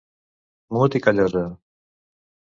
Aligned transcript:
Mut 0.77 0.97
i 1.01 1.03
Callosa! 1.09 1.45